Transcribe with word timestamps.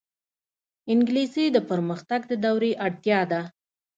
انګلیسي 0.91 1.45
د 1.51 1.57
پرمختګ 1.69 2.21
د 2.31 2.33
دورې 2.45 2.71
اړتیا 2.85 3.19
ده 3.31 3.41